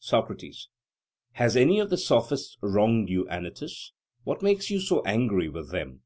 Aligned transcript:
SOCRATES: 0.00 0.68
Has 1.34 1.56
any 1.56 1.78
of 1.78 1.90
the 1.90 1.96
Sophists 1.96 2.58
wronged 2.60 3.08
you, 3.08 3.24
Anytus? 3.28 3.92
What 4.24 4.42
makes 4.42 4.68
you 4.68 4.80
so 4.80 5.00
angry 5.04 5.48
with 5.48 5.70
them? 5.70 6.00